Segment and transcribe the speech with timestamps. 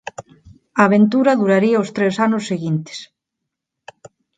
[0.79, 2.99] A aventura duraría os tres anos seguintes.